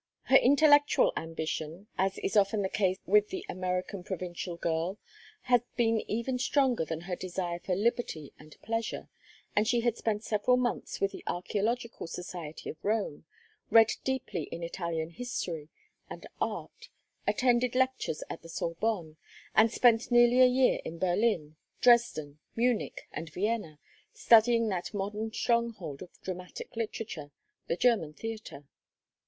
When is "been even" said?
5.75-6.39